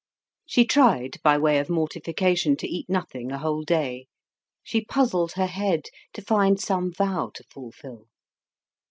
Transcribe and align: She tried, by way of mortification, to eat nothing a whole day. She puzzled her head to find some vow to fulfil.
She 0.47 0.65
tried, 0.65 1.17
by 1.21 1.37
way 1.37 1.59
of 1.59 1.69
mortification, 1.69 2.55
to 2.57 2.67
eat 2.67 2.89
nothing 2.89 3.31
a 3.31 3.37
whole 3.37 3.61
day. 3.61 4.07
She 4.63 4.83
puzzled 4.83 5.33
her 5.33 5.45
head 5.45 5.89
to 6.13 6.23
find 6.23 6.59
some 6.59 6.91
vow 6.91 7.29
to 7.35 7.43
fulfil. 7.51 8.07